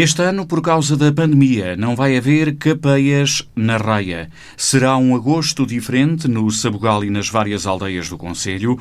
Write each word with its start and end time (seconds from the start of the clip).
Este 0.00 0.22
ano, 0.22 0.46
por 0.46 0.62
causa 0.62 0.96
da 0.96 1.10
pandemia, 1.10 1.74
não 1.74 1.96
vai 1.96 2.16
haver 2.16 2.54
capeias 2.54 3.42
na 3.56 3.76
raia. 3.76 4.30
Será 4.56 4.96
um 4.96 5.12
agosto 5.16 5.66
diferente 5.66 6.28
no 6.28 6.48
Sabugal 6.52 7.02
e 7.02 7.10
nas 7.10 7.28
várias 7.28 7.66
aldeias 7.66 8.08
do 8.08 8.16
Conselho, 8.16 8.78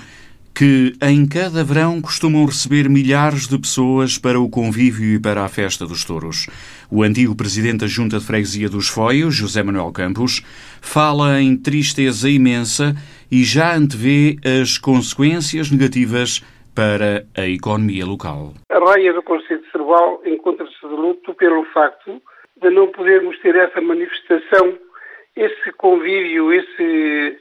que 0.53 0.95
em 1.01 1.25
cada 1.25 1.63
verão 1.63 1.99
costumam 1.99 2.45
receber 2.45 2.87
milhares 2.87 3.47
de 3.47 3.57
pessoas 3.57 4.19
para 4.19 4.39
o 4.39 4.47
convívio 4.47 5.15
e 5.15 5.19
para 5.19 5.43
a 5.43 5.49
festa 5.49 5.87
dos 5.87 6.05
touros. 6.05 6.45
O 6.87 7.01
antigo 7.01 7.33
presidente 7.33 7.79
da 7.79 7.87
Junta 7.87 8.19
de 8.19 8.25
Freguesia 8.25 8.69
dos 8.69 8.87
Foios, 8.87 9.33
José 9.33 9.63
Manuel 9.63 9.91
Campos, 9.91 10.43
fala 10.79 11.41
em 11.41 11.57
tristeza 11.57 12.29
imensa 12.29 12.95
e 13.31 13.43
já 13.43 13.75
antevê 13.75 14.37
as 14.61 14.77
consequências 14.77 15.71
negativas 15.71 16.43
para 16.77 17.25
a 17.35 17.47
economia 17.47 18.05
local. 18.05 18.53
A 18.69 18.77
raia 18.77 19.11
do 19.11 19.23
Conselho 19.23 19.63
de 19.63 19.71
Cerval 19.71 20.21
encontra-se 20.23 20.79
de 20.79 20.93
luto 20.93 21.33
pelo 21.33 21.65
facto 21.73 22.21
de 22.61 22.69
não 22.69 22.87
podermos 22.89 23.35
ter 23.39 23.55
essa 23.55 23.81
manifestação, 23.81 24.77
esse 25.35 25.71
convívio, 25.71 26.53
esse, 26.53 27.39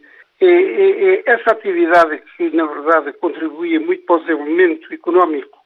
essa 1.27 1.51
atividade 1.51 2.23
que, 2.34 2.48
na 2.56 2.64
verdade, 2.64 3.12
contribuía 3.19 3.78
muito 3.78 4.06
para 4.06 4.16
o 4.16 4.20
desenvolvimento 4.20 4.95
económico 4.95 5.59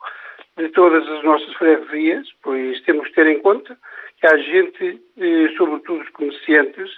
de 0.57 0.69
todas 0.71 1.09
as 1.09 1.23
nossas 1.23 1.55
freguesias, 1.55 2.27
pois 2.43 2.81
temos 2.83 3.07
que 3.07 3.15
ter 3.15 3.29
em 3.29 3.39
conta 3.39 3.79
que 4.21 4.27
há 4.27 4.37
gente, 4.37 5.01
eh, 5.17 5.49
sobretudo 5.57 6.03
os 6.03 6.11
comerciantes, 6.11 6.91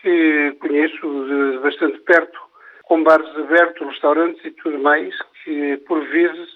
que 0.00 0.56
conheço 0.58 1.26
de 1.28 1.58
bastante 1.58 1.98
perto, 2.00 2.38
com 2.84 3.02
bares 3.02 3.28
abertos, 3.36 3.86
restaurantes 3.86 4.42
e 4.42 4.50
tudo 4.52 4.78
mais, 4.78 5.14
que 5.44 5.76
por 5.86 6.02
vezes 6.08 6.48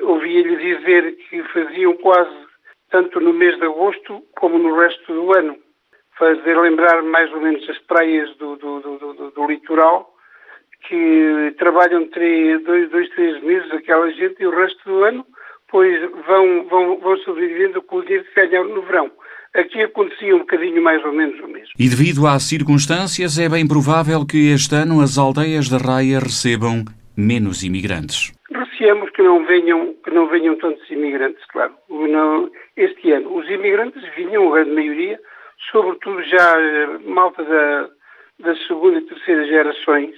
ouvia-lhe 0.00 0.56
dizer 0.56 1.16
que 1.28 1.42
faziam 1.44 1.96
quase 1.96 2.34
tanto 2.90 3.20
no 3.20 3.32
mês 3.32 3.56
de 3.58 3.64
agosto 3.64 4.22
como 4.38 4.58
no 4.58 4.78
resto 4.78 5.12
do 5.12 5.36
ano. 5.36 5.56
Fazer 6.18 6.58
lembrar 6.58 7.02
mais 7.02 7.32
ou 7.32 7.40
menos 7.40 7.68
as 7.68 7.78
praias 7.78 8.36
do, 8.36 8.56
do, 8.56 8.80
do, 8.80 9.30
do 9.30 9.46
litoral, 9.46 10.12
que 10.86 11.54
trabalham 11.58 12.08
três, 12.08 12.62
dois, 12.64 12.90
dois, 12.90 13.08
três 13.10 13.42
meses 13.42 13.70
aquela 13.72 14.10
gente 14.10 14.36
e 14.40 14.46
o 14.46 14.50
resto 14.50 14.82
do 14.84 15.04
ano, 15.04 15.26
pois 15.70 16.00
vão, 16.26 16.66
vão, 16.68 17.00
vão 17.00 17.16
sobrevivendo 17.18 17.80
com 17.82 17.96
o 17.96 18.02
dinheiro 18.02 18.24
que 18.24 18.46
ganham 18.46 18.64
no 18.68 18.82
verão. 18.82 19.10
Aqui 19.54 19.82
acontecia 19.82 20.34
um 20.34 20.40
bocadinho 20.40 20.82
mais 20.82 21.04
ou 21.04 21.12
menos 21.12 21.40
o 21.40 21.48
mesmo. 21.48 21.70
E 21.78 21.88
devido 21.88 22.26
às 22.26 22.44
circunstâncias, 22.44 23.38
é 23.38 23.48
bem 23.48 23.66
provável 23.66 24.24
que 24.24 24.52
este 24.52 24.74
ano 24.74 25.00
as 25.00 25.18
aldeias 25.18 25.68
da 25.68 25.78
Raia 25.78 26.20
recebam 26.20 26.84
menos 27.20 27.62
imigrantes. 27.62 28.32
Receamos 28.50 29.10
que 29.10 29.22
não 29.22 29.44
venham, 29.44 29.94
que 30.02 30.10
não 30.10 30.26
venham 30.26 30.56
tantos 30.56 30.88
imigrantes, 30.90 31.44
claro. 31.46 31.74
Não, 31.88 32.50
este 32.76 33.12
ano. 33.12 33.36
Os 33.36 33.48
imigrantes 33.48 34.02
vinham, 34.14 34.48
a 34.48 34.56
grande 34.56 34.72
maioria, 34.72 35.20
sobretudo 35.70 36.22
já 36.24 36.60
eh, 36.60 36.98
malta 37.04 37.44
da, 37.44 37.88
da 38.40 38.56
segunda 38.66 38.98
e 38.98 39.02
terceira 39.02 39.44
gerações, 39.46 40.14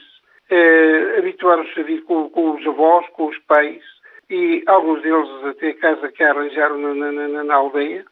eh, 0.50 1.16
habituaram-se 1.18 1.80
a 1.80 1.82
vir 1.82 2.02
com, 2.04 2.30
com, 2.30 2.52
os 2.52 2.66
avós, 2.66 3.06
com 3.10 3.26
os 3.26 3.38
pais, 3.40 3.82
e 4.30 4.62
alguns 4.66 5.02
deles 5.02 5.28
até 5.44 5.72
casa 5.74 6.10
que 6.10 6.22
arranjaram 6.22 6.78
na, 6.78 7.12
na, 7.12 7.44
na 7.44 7.54
aldeia 7.54 8.04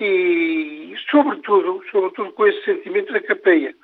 e, 0.00 0.94
sobretudo, 1.10 1.82
sobretudo 1.90 2.32
com 2.32 2.46
esse 2.46 2.64
sentimento 2.64 3.12
da 3.12 3.20
capeia. 3.20 3.74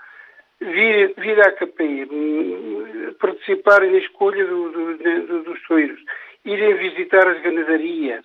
Vir, 0.61 1.15
vir 1.19 1.41
à 1.41 1.53
capeia, 1.53 2.07
hum, 2.11 3.15
participar 3.21 3.83
na 3.83 3.99
escolha 3.99 4.45
do, 4.47 4.71
do, 4.71 4.97
do, 5.27 5.43
dos 5.43 5.63
soeiros, 5.67 6.01
irem 6.45 6.75
visitar 6.75 7.29
as 7.29 7.41
ganadarias, 7.43 8.25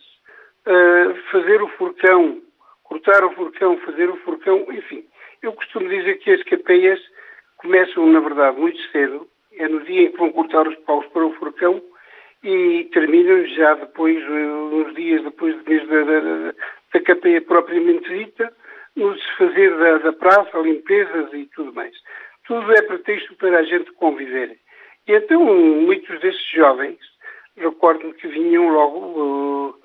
uh, 0.65 1.15
fazer 1.31 1.61
o 1.61 1.67
furcão, 1.69 2.41
cortar 2.83 3.25
o 3.25 3.31
furcão, 3.31 3.77
fazer 3.79 4.09
o 4.09 4.17
furcão, 4.17 4.65
enfim. 4.71 5.03
Eu 5.41 5.53
costumo 5.53 5.89
dizer 5.89 6.19
que 6.19 6.31
as 6.31 6.43
capeias 6.43 6.99
começam, 7.57 8.05
na 8.07 8.19
verdade, 8.19 8.59
muito 8.59 8.79
cedo, 8.91 9.27
é 9.53 9.67
no 9.67 9.81
dia 9.81 10.03
em 10.03 10.11
que 10.11 10.17
vão 10.17 10.31
cortar 10.31 10.67
os 10.67 10.75
paus 10.79 11.05
para 11.07 11.25
o 11.25 11.33
furcão 11.33 11.81
e 12.43 12.89
terminam 12.93 13.45
já 13.47 13.75
depois, 13.75 14.17
uns 14.27 14.95
dias 14.95 15.23
depois 15.23 15.55
da, 15.63 16.03
da, 16.03 16.53
da 16.93 17.01
capeia 17.01 17.41
propriamente 17.41 18.07
dita, 18.09 18.51
no 18.95 19.13
desfazer 19.13 19.77
da, 19.77 19.97
da 19.99 20.13
praça, 20.13 20.57
limpezas 20.59 21.33
e 21.33 21.45
tudo 21.55 21.73
mais. 21.73 21.95
Tudo 22.45 22.71
é 22.73 22.81
pretexto 22.81 23.35
para 23.35 23.59
a 23.59 23.63
gente 23.63 23.91
conviver. 23.93 24.57
E 25.07 25.13
então 25.13 25.43
muitos 25.43 26.19
desses 26.19 26.49
jovens, 26.51 26.99
recordo-me 27.55 28.13
que 28.13 28.27
vinham 28.27 28.69
logo 28.69 28.99
uh, 28.99 29.75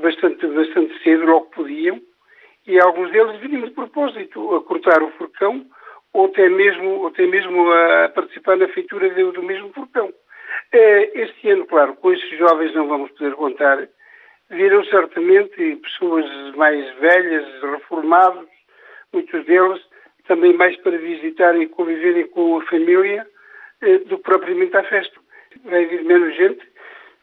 bastante, 0.00 0.46
bastante 0.46 1.02
cedo, 1.02 1.24
logo 1.26 1.46
podiam, 1.46 2.00
e 2.66 2.78
alguns 2.80 3.10
deles 3.12 3.40
vinham 3.40 3.62
de 3.62 3.70
propósito 3.70 4.54
a 4.56 4.62
cortar 4.62 5.02
o 5.02 5.10
furcão 5.12 5.64
ou 6.12 6.26
até 6.26 6.48
mesmo, 6.48 7.00
ou 7.00 7.06
até 7.08 7.26
mesmo 7.26 7.70
a 7.70 8.08
participar 8.08 8.56
na 8.56 8.68
feitura 8.68 9.08
do, 9.10 9.32
do 9.32 9.42
mesmo 9.42 9.72
furcão. 9.72 10.08
Uh, 10.08 11.10
este 11.14 11.50
ano, 11.50 11.66
claro, 11.66 11.94
com 11.96 12.12
esses 12.12 12.38
jovens 12.38 12.74
não 12.74 12.88
vamos 12.88 13.10
poder 13.12 13.34
contar, 13.34 13.88
viram 14.50 14.84
certamente 14.84 15.76
pessoas 15.76 16.24
mais 16.56 16.94
velhas, 16.98 17.46
reformados, 17.62 18.48
muitos 19.12 19.44
deles, 19.46 19.80
também 20.28 20.56
mais 20.56 20.76
para 20.78 20.96
visitar 20.98 21.56
e 21.60 21.66
conviverem 21.68 22.26
com 22.28 22.58
a 22.58 22.64
família 22.66 23.26
eh, 23.82 23.98
do 23.98 24.18
que 24.18 24.24
propriamente 24.24 24.76
à 24.76 24.82
festa. 24.84 25.16
Vai 25.64 25.84
haver 25.84 26.04
menos 26.04 26.36
gente, 26.36 26.60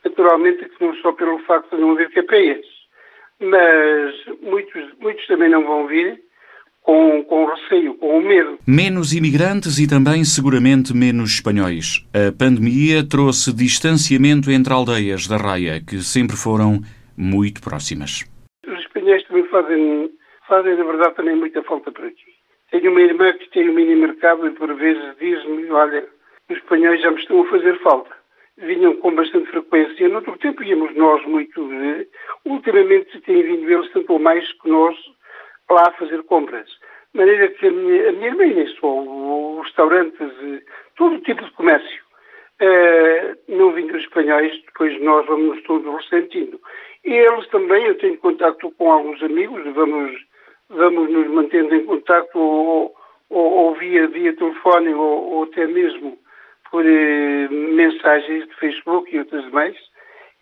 naturalmente, 0.03 0.65
que 0.65 0.83
não 0.83 0.95
só 0.95 1.11
pelo 1.11 1.39
facto 1.39 1.75
de 1.75 1.81
não 1.81 1.91
haver 1.91 2.11
capeias, 2.11 2.65
mas 3.39 4.13
muitos, 4.41 4.83
muitos 4.99 5.25
também 5.27 5.49
não 5.49 5.63
vão 5.65 5.87
vir 5.87 6.21
com, 6.81 7.23
com 7.23 7.45
receio, 7.45 7.95
com 7.95 8.21
medo. 8.21 8.59
Menos 8.67 9.13
imigrantes 9.13 9.79
e 9.79 9.87
também 9.87 10.23
seguramente 10.23 10.93
menos 10.93 11.31
espanhóis. 11.31 12.05
A 12.13 12.31
pandemia 12.31 13.03
trouxe 13.07 13.53
distanciamento 13.53 14.51
entre 14.51 14.73
aldeias 14.73 15.27
da 15.27 15.37
Raia, 15.37 15.81
que 15.81 16.01
sempre 16.01 16.35
foram 16.35 16.81
muito 17.17 17.61
próximas. 17.61 18.25
Os 18.65 18.79
espanhóis 18.79 19.23
também 19.25 19.43
fazem, 19.45 20.11
fazem 20.47 20.75
na 20.75 20.83
verdade, 20.83 21.15
também 21.15 21.35
muita 21.35 21.61
falta 21.63 21.91
por 21.91 22.05
aqui. 22.05 22.33
Tenho 22.71 22.91
uma 22.91 23.01
irmã 23.01 23.31
que 23.33 23.49
tem 23.51 23.69
um 23.69 23.73
mini 23.73 23.95
mercado 23.95 24.47
e 24.47 24.51
por 24.51 24.73
vezes 24.73 25.15
diz-me, 25.19 25.69
olha, 25.69 26.07
os 26.49 26.57
espanhóis 26.57 27.01
já 27.01 27.11
me 27.11 27.19
estão 27.19 27.41
a 27.41 27.49
fazer 27.49 27.79
falta. 27.79 28.11
Vinham 28.57 28.95
com 28.97 29.13
bastante 29.15 29.49
frequência. 29.49 30.09
No 30.09 30.15
outro 30.15 30.37
tempo 30.37 30.63
íamos 30.63 30.95
nós 30.95 31.25
muito. 31.25 31.71
Eh, 31.71 32.07
ultimamente 32.45 33.19
têm 33.21 33.43
vindo 33.43 33.69
eles 33.69 33.91
tanto 33.91 34.13
ou 34.13 34.19
mais 34.19 34.51
que 34.53 34.69
nós 34.69 34.95
lá 35.69 35.87
a 35.87 35.91
fazer 35.91 36.23
compras. 36.23 36.67
De 37.13 37.19
maneira 37.19 37.47
que 37.49 37.67
a 37.67 37.71
minha, 37.71 38.09
a 38.09 38.11
minha 38.11 38.27
irmã, 38.27 38.45
nem 38.45 38.63
os 38.63 39.65
restaurantes, 39.65 40.19
eh, 40.21 40.61
todo 40.95 41.21
tipo 41.21 41.43
de 41.43 41.51
comércio, 41.51 42.03
Uh, 42.61 43.35
não 43.49 43.73
vindo 43.73 43.93
os 43.95 44.03
espanhóis, 44.03 44.53
depois 44.67 45.01
nós 45.01 45.25
vamos 45.25 45.61
todos 45.63 45.91
ressentindo. 45.95 46.61
E 47.05 47.13
eles 47.13 47.47
também, 47.47 47.85
eu 47.85 47.97
tenho 47.97 48.17
contato 48.17 48.71
com 48.71 48.91
alguns 48.91 49.21
amigos, 49.21 49.61
vamos, 49.73 50.11
vamos 50.69 51.11
nos 51.11 51.27
mantendo 51.27 51.75
em 51.75 51.85
contato 51.85 52.37
ou, 52.37 52.95
ou, 53.29 53.51
ou 53.51 53.75
via, 53.75 54.07
via 54.07 54.35
telefone 54.35 54.93
ou, 54.93 55.33
ou 55.33 55.43
até 55.43 55.67
mesmo 55.67 56.17
por 56.71 56.85
eh, 56.85 57.47
mensagens 57.49 58.47
de 58.47 58.55
Facebook 58.55 59.13
e 59.13 59.19
outras 59.19 59.47
mais, 59.51 59.77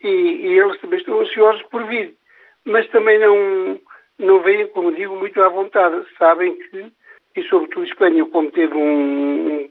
e, 0.01 0.07
e, 0.07 0.59
eles 0.59 0.79
também 0.79 0.99
estão 0.99 1.19
ansiosos 1.19 1.61
por 1.63 1.83
vir, 1.87 2.15
mas 2.63 2.87
também 2.87 3.19
não, 3.19 3.79
não 4.17 4.39
vêm, 4.39 4.65
como 4.67 4.93
digo, 4.93 5.15
muito 5.15 5.41
à 5.41 5.49
vontade. 5.49 6.05
Sabem 6.17 6.55
que, 6.55 6.91
e 7.35 7.43
sobretudo 7.43 7.85
Espanha, 7.85 8.25
como 8.25 8.49
teve 8.49 8.73
um, 8.73 9.57
um, 9.57 9.69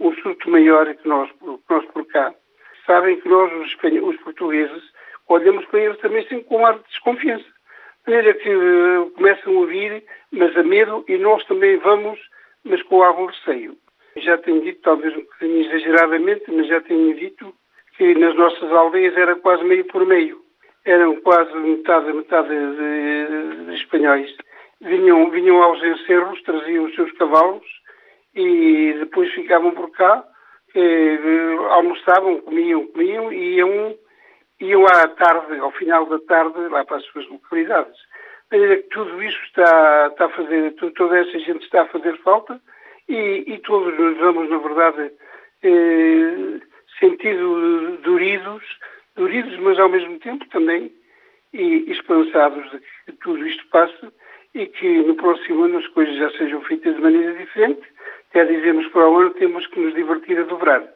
um 0.00 0.14
surto 0.16 0.50
maior 0.50 0.94
que 0.94 1.08
nós, 1.08 1.30
que 1.32 1.46
nós 1.70 1.84
por 1.86 2.06
cá, 2.08 2.34
sabem 2.86 3.18
que 3.20 3.28
nós, 3.28 3.50
os, 3.52 3.74
os 4.02 4.16
portugueses, 4.18 4.82
olhamos 5.28 5.64
para 5.66 5.80
eles 5.80 5.98
também 5.98 6.22
sempre 6.28 6.44
com 6.44 6.58
um 6.58 6.66
ar 6.66 6.78
de 6.78 6.84
desconfiança. 6.84 7.44
De 8.06 8.12
maneira 8.12 8.34
que 8.34 8.54
uh, 8.54 9.10
começam 9.12 9.62
a 9.62 9.66
vir, 9.66 10.04
mas 10.30 10.56
a 10.56 10.62
medo, 10.62 11.04
e 11.08 11.16
nós 11.16 11.44
também 11.46 11.78
vamos, 11.78 12.18
mas 12.64 12.82
com 12.82 13.02
algum 13.02 13.26
receio. 13.26 13.76
Já 14.16 14.38
tenho 14.38 14.60
dito, 14.60 14.80
talvez 14.82 15.16
um 15.16 15.20
bocadinho 15.20 15.66
exageradamente, 15.66 16.44
mas 16.48 16.68
já 16.68 16.80
tenho 16.82 17.14
dito 17.14 17.54
que 17.96 18.14
nas 18.14 18.34
nossas 18.36 18.70
aldeias 18.70 19.16
era 19.16 19.36
quase 19.36 19.64
meio 19.64 19.84
por 19.86 20.06
meio. 20.06 20.40
Eram 20.84 21.16
quase 21.22 21.54
metade, 21.56 22.12
metade 22.12 22.48
de, 22.48 22.76
de, 22.76 23.64
de 23.66 23.74
espanhóis. 23.74 24.30
Vinham, 24.80 25.30
vinham 25.30 25.62
aos 25.62 25.82
encerros, 25.82 26.42
traziam 26.42 26.84
os 26.84 26.94
seus 26.94 27.10
cavalos 27.12 27.64
e 28.34 28.94
depois 28.98 29.32
ficavam 29.32 29.70
por 29.70 29.90
cá, 29.92 30.24
eh, 30.74 31.18
almoçavam, 31.70 32.40
comiam, 32.40 32.86
comiam 32.88 33.32
e 33.32 33.56
iam 33.56 33.96
iam 34.60 34.86
à 34.86 35.08
tarde, 35.08 35.58
ao 35.58 35.72
final 35.72 36.06
da 36.06 36.18
tarde, 36.20 36.58
lá 36.68 36.84
para 36.84 36.98
as 36.98 37.04
suas 37.06 37.28
localidades. 37.28 37.96
De 38.50 38.58
maneira 38.58 38.82
que 38.82 38.88
tudo 38.88 39.22
isso 39.22 39.42
está, 39.44 40.08
está 40.08 40.26
a 40.26 40.30
fazer, 40.30 40.74
toda 40.74 41.18
essa 41.18 41.38
gente 41.40 41.64
está 41.64 41.82
a 41.82 41.88
fazer 41.88 42.16
falta 42.18 42.60
e, 43.08 43.44
e 43.46 43.58
todos 43.58 43.98
nos 43.98 44.16
vamos, 44.18 44.48
na 44.50 44.58
verdade, 44.58 45.12
eh, 45.62 46.60
sentido 46.98 47.98
doridos, 48.02 48.62
doridos, 49.16 49.58
mas 49.58 49.78
ao 49.78 49.88
mesmo 49.88 50.18
tempo 50.20 50.46
também 50.50 50.92
e 51.52 51.90
esperançados 51.90 52.68
de 52.70 52.78
que 52.78 53.12
tudo 53.20 53.46
isto 53.46 53.66
passe 53.68 54.08
e 54.54 54.66
que 54.66 54.98
no 55.02 55.14
próximo 55.14 55.64
ano 55.64 55.78
as 55.78 55.86
coisas 55.88 56.16
já 56.16 56.30
sejam 56.32 56.60
feitas 56.62 56.94
de 56.94 57.00
maneira 57.00 57.32
diferente. 57.34 57.82
Até 58.30 58.44
dizemos 58.44 58.86
para 58.88 59.08
o 59.08 59.18
ano 59.18 59.30
temos 59.30 59.66
que 59.68 59.80
nos 59.80 59.94
divertir 59.94 60.38
a 60.38 60.42
dobrar. 60.42 60.93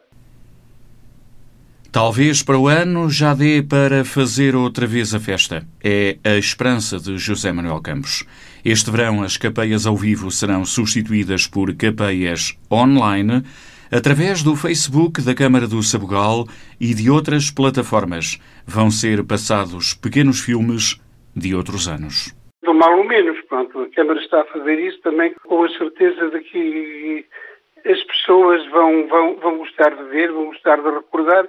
Talvez 1.91 2.43
para 2.43 2.55
o 2.55 2.67
ano 2.67 3.09
já 3.09 3.33
dê 3.33 3.63
para 3.63 4.05
fazer 4.05 4.55
outra 4.55 4.85
vez 4.85 5.15
a 5.15 5.19
festa. 5.19 5.63
É 5.83 6.17
a 6.23 6.37
esperança 6.37 6.99
de 6.99 7.17
José 7.17 7.51
Manuel 7.51 7.81
Campos. 7.81 8.23
Este 8.63 8.91
verão, 8.91 9.23
as 9.23 9.37
capeias 9.37 9.87
ao 9.87 9.95
vivo 9.95 10.29
serão 10.29 10.63
substituídas 10.65 11.47
por 11.47 11.75
capeias 11.75 12.55
online 12.71 13.41
através 13.91 14.43
do 14.43 14.55
Facebook 14.55 15.19
da 15.23 15.33
Câmara 15.33 15.67
do 15.67 15.81
Sabugal 15.81 16.45
e 16.79 16.93
de 16.93 17.09
outras 17.09 17.49
plataformas. 17.49 18.39
Vão 18.67 18.91
ser 18.91 19.25
passados 19.25 19.95
pequenos 19.95 20.39
filmes 20.39 21.01
de 21.35 21.55
outros 21.55 21.87
anos. 21.87 22.35
Do 22.61 22.71
mal 22.75 22.99
ou 22.99 23.03
menos, 23.03 23.41
pronto. 23.47 23.79
A 23.79 23.89
Câmara 23.95 24.21
está 24.21 24.41
a 24.41 24.45
fazer 24.45 24.79
isso 24.79 25.01
também 25.01 25.33
com 25.43 25.63
a 25.63 25.69
certeza 25.69 26.29
de 26.29 26.39
que 26.41 27.25
as 27.83 28.03
pessoas 28.03 28.63
vão, 28.69 29.07
vão, 29.07 29.35
vão 29.37 29.57
gostar 29.57 29.89
de 29.95 30.03
ver, 30.11 30.31
vão 30.31 30.45
gostar 30.45 30.75
de 30.75 30.89
recordar, 30.91 31.47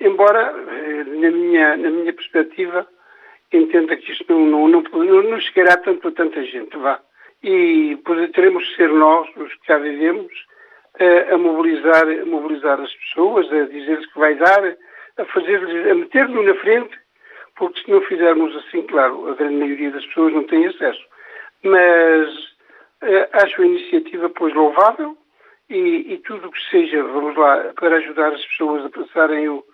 embora, 0.00 0.54
eh, 0.70 1.04
na 1.04 1.30
minha, 1.30 1.76
na 1.76 1.90
minha 1.90 2.12
perspectiva, 2.12 2.86
entenda 3.52 3.96
que 3.96 4.12
isto 4.12 4.32
não, 4.32 4.68
não, 4.68 4.82
não, 4.82 5.22
não 5.22 5.40
chegará 5.40 5.76
tanto 5.78 6.08
a 6.08 6.12
tanta 6.12 6.42
gente, 6.44 6.76
vá. 6.76 7.00
E 7.42 7.96
teremos 8.34 8.66
que 8.68 8.76
ser 8.76 8.90
nós, 8.90 9.28
os 9.36 9.52
que 9.54 9.66
cá 9.66 9.78
vivemos, 9.78 10.32
a, 10.98 11.34
a 11.34 11.38
mobilizar, 11.38 12.08
a 12.08 12.24
mobilizar 12.24 12.80
as 12.80 12.92
pessoas, 12.94 13.50
a 13.52 13.64
dizer-lhes 13.66 14.06
que 14.12 14.18
vai 14.18 14.34
dar, 14.34 14.76
a 15.16 15.24
fazer 15.26 15.90
a 15.90 15.94
meter-nos 15.94 16.44
na 16.44 16.54
frente, 16.56 16.98
porque 17.56 17.80
se 17.80 17.90
não 17.90 18.00
fizermos 18.02 18.54
assim, 18.56 18.82
claro, 18.82 19.30
a 19.30 19.34
grande 19.34 19.56
maioria 19.56 19.90
das 19.90 20.04
pessoas 20.06 20.32
não 20.32 20.44
tem 20.44 20.66
acesso. 20.66 21.04
Mas 21.62 22.28
uh, 23.02 23.28
acho 23.32 23.62
a 23.62 23.66
iniciativa, 23.66 24.28
pois, 24.30 24.54
louvável 24.54 25.16
e, 25.68 26.14
e 26.14 26.18
tudo 26.18 26.48
o 26.48 26.52
que 26.52 26.70
seja, 26.70 27.02
vamos 27.02 27.36
lá, 27.36 27.72
para 27.74 27.96
ajudar 27.96 28.32
as 28.32 28.44
pessoas 28.46 28.84
a 28.84 28.90
passarem 28.90 29.48
o, 29.48 29.64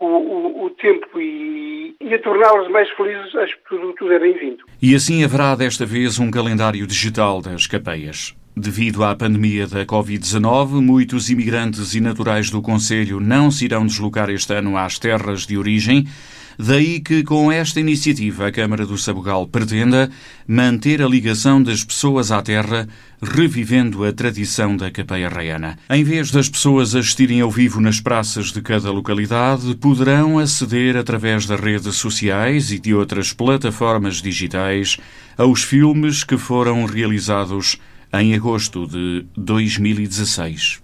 o, 0.00 0.06
o, 0.06 0.66
o 0.66 0.70
tempo 0.70 1.20
e, 1.20 1.94
e 2.00 2.14
a 2.14 2.18
torná-las 2.18 2.70
mais 2.70 2.88
felizes, 2.90 3.34
acho 3.34 3.56
que 3.56 3.68
tudo, 3.68 3.92
tudo 3.94 4.12
é 4.12 4.18
bem-vindo. 4.18 4.64
E 4.80 4.94
assim 4.94 5.24
haverá 5.24 5.54
desta 5.54 5.86
vez 5.86 6.18
um 6.18 6.30
calendário 6.30 6.86
digital 6.86 7.40
das 7.40 7.66
capeias. 7.66 8.34
Devido 8.56 9.02
à 9.02 9.16
pandemia 9.16 9.66
da 9.66 9.84
Covid-19, 9.84 10.80
muitos 10.80 11.28
imigrantes 11.28 11.92
e 11.92 12.00
naturais 12.00 12.50
do 12.50 12.62
Conselho 12.62 13.18
não 13.18 13.50
se 13.50 13.64
irão 13.64 13.84
deslocar 13.84 14.30
este 14.30 14.54
ano 14.54 14.76
às 14.76 14.96
terras 14.96 15.44
de 15.44 15.58
origem. 15.58 16.06
Daí 16.56 17.00
que, 17.00 17.24
com 17.24 17.50
esta 17.50 17.80
iniciativa, 17.80 18.46
a 18.46 18.52
Câmara 18.52 18.86
do 18.86 18.96
Sabugal 18.96 19.48
pretenda 19.48 20.08
manter 20.46 21.02
a 21.02 21.08
ligação 21.08 21.60
das 21.60 21.82
pessoas 21.82 22.30
à 22.30 22.40
terra, 22.40 22.86
revivendo 23.20 24.04
a 24.04 24.12
tradição 24.12 24.76
da 24.76 24.88
capeia 24.88 25.28
raiana. 25.28 25.76
Em 25.90 26.04
vez 26.04 26.30
das 26.30 26.48
pessoas 26.48 26.94
assistirem 26.94 27.40
ao 27.40 27.50
vivo 27.50 27.80
nas 27.80 28.00
praças 28.00 28.52
de 28.52 28.62
cada 28.62 28.92
localidade, 28.92 29.74
poderão 29.74 30.38
aceder 30.38 30.96
através 30.96 31.44
das 31.44 31.58
redes 31.58 31.96
sociais 31.96 32.70
e 32.70 32.78
de 32.78 32.94
outras 32.94 33.32
plataformas 33.32 34.22
digitais 34.22 34.96
aos 35.36 35.64
filmes 35.64 36.22
que 36.22 36.36
foram 36.36 36.84
realizados 36.84 37.80
em 38.22 38.34
agosto 38.34 38.86
de 38.86 39.26
2016. 39.36 40.83